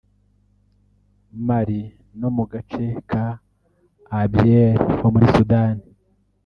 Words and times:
Mali 1.47 1.81
no 2.19 2.29
mu 2.35 2.43
gace 2.51 2.85
ka 3.09 3.25
Abyei 4.21 4.73
ho 4.97 5.07
muri 5.13 5.27
Sudan 5.35 5.75